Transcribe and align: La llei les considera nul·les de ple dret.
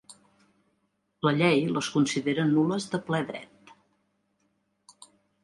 La 1.29 1.33
llei 1.39 1.61
les 1.75 1.89
considera 1.97 2.47
nul·les 2.55 2.89
de 2.95 3.01
ple 3.11 3.21
dret. 3.29 3.73